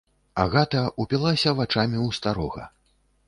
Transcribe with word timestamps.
Агата 0.43 0.81
ўпілася 1.03 1.53
вачамі 1.59 1.97
ў 2.07 2.09
старога. 2.21 2.63